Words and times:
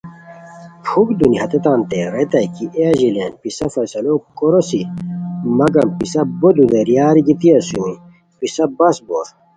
پھُک 0.83 1.07
دونی 1.19 1.37
ہیتانتے 1.41 1.99
ریتائے 2.13 2.47
کی 2.55 2.65
اے 2.75 2.83
اژیلیان 2.93 3.31
پِسہ 3.41 3.65
فیصلو 3.73 4.13
کوروسی، 4.37 4.81
مگم 5.57 5.87
پِسہ 5.97 6.21
بو 6.39 6.49
دودیریار 6.55 7.15
گیتی 7.25 7.49
اسومی 7.59 7.93
پِسہ 8.39 8.63
بس 8.77 8.95
بور 9.05 9.25